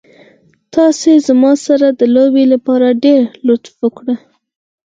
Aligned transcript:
تاسې 0.73 1.11
زما 1.27 1.51
سره 1.65 1.87
د 1.99 2.01
لوبې 2.15 2.43
لپاره 2.53 2.87
ډېر 3.05 3.21
لطف 3.47 3.73
وکړ. 3.83 4.05